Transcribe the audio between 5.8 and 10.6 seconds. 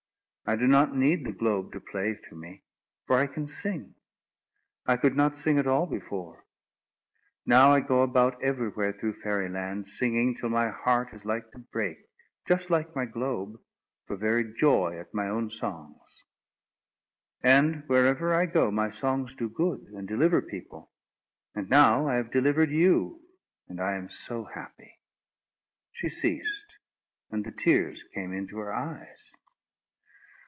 before. Now I go about everywhere through Fairy Land, singing till